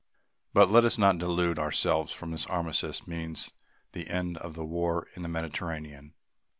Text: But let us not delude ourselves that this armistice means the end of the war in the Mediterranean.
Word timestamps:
But 0.51 0.71
let 0.71 0.83
us 0.83 0.97
not 0.97 1.19
delude 1.19 1.59
ourselves 1.59 2.19
that 2.19 2.25
this 2.31 2.47
armistice 2.47 3.05
means 3.05 3.51
the 3.91 4.07
end 4.07 4.37
of 4.37 4.55
the 4.55 4.65
war 4.65 5.07
in 5.13 5.21
the 5.21 5.29
Mediterranean. 5.29 6.15